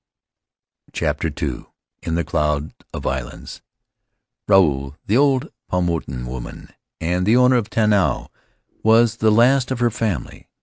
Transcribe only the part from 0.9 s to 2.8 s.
CHAPTER II In the Cloud